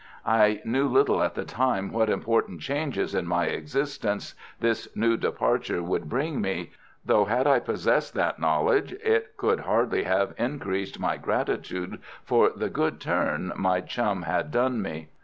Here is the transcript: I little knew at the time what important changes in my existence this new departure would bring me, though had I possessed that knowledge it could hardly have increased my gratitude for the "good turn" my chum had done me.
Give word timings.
I 0.25 0.61
little 0.65 1.17
knew 1.17 1.21
at 1.23 1.35
the 1.35 1.45
time 1.45 1.91
what 1.91 2.09
important 2.09 2.59
changes 2.59 3.13
in 3.13 3.27
my 3.27 3.45
existence 3.45 4.33
this 4.59 4.87
new 4.95 5.15
departure 5.15 5.83
would 5.83 6.09
bring 6.09 6.41
me, 6.41 6.71
though 7.05 7.25
had 7.25 7.45
I 7.45 7.59
possessed 7.59 8.15
that 8.15 8.39
knowledge 8.39 8.93
it 8.93 9.37
could 9.37 9.59
hardly 9.59 10.01
have 10.05 10.33
increased 10.39 10.99
my 10.99 11.17
gratitude 11.17 12.01
for 12.23 12.49
the 12.49 12.67
"good 12.71 12.99
turn" 12.99 13.53
my 13.55 13.79
chum 13.79 14.23
had 14.23 14.49
done 14.49 14.81
me. 14.81 15.09